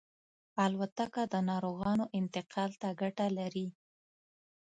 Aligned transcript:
الوتکه 0.65 1.23
د 1.33 1.35
ناروغانو 1.49 2.05
انتقال 2.19 2.71
ته 2.81 2.89
ګټه 3.01 3.27
لري. 3.37 3.67